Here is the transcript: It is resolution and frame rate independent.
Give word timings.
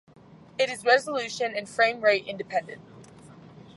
It 0.57 0.71
is 0.71 0.83
resolution 0.83 1.53
and 1.55 1.69
frame 1.69 2.01
rate 2.01 2.25
independent. 2.25 2.81